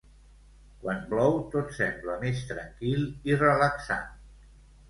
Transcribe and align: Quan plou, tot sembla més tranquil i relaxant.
Quan 0.85 1.03
plou, 1.11 1.37
tot 1.55 1.69
sembla 1.81 2.17
més 2.25 2.41
tranquil 2.53 3.07
i 3.33 3.39
relaxant. 3.43 4.13